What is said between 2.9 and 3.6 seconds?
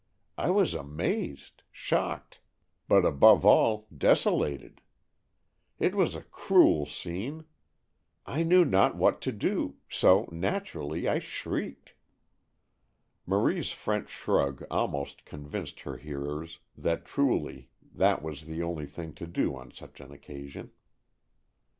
above